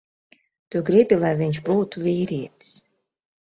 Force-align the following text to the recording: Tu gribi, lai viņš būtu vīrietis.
Tu 0.75 0.81
gribi, 0.87 1.19
lai 1.25 1.35
viņš 1.43 1.61
būtu 1.69 2.03
vīrietis. 2.09 2.75